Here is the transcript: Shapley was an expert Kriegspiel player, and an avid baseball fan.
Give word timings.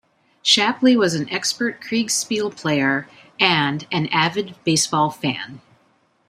Shapley 0.41 0.97
was 0.97 1.13
an 1.13 1.29
expert 1.29 1.79
Kriegspiel 1.79 2.57
player, 2.57 3.07
and 3.39 3.85
an 3.91 4.07
avid 4.07 4.55
baseball 4.63 5.11
fan. 5.11 5.61